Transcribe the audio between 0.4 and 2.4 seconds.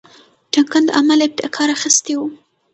ډنکن د عمل ابتکار اخیستی وو.